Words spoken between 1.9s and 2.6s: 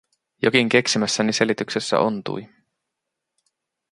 ontui.